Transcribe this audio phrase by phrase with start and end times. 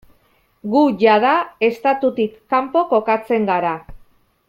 [0.75, 1.33] Gu jada
[1.69, 3.77] estatutik kanpo kokatzen gara.